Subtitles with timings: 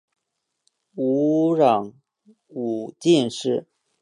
[0.95, 1.93] 吴襄
[2.47, 3.67] 武进士。